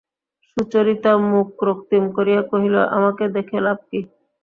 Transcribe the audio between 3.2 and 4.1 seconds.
দেখে লাভ কী?